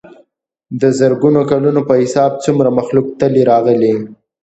دَ 0.79 0.81
زرګونو 0.99 1.41
کلونو 1.49 1.81
پۀ 1.87 1.93
حساب 2.03 2.31
څومره 2.43 2.69
مخلوق 2.77 3.05
تلي 3.19 3.41
راغلي 3.51 3.93